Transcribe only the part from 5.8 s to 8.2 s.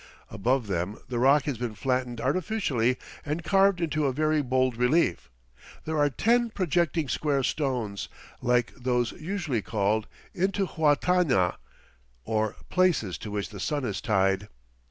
There are ten projecting square stones,